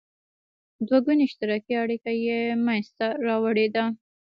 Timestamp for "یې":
2.25-2.39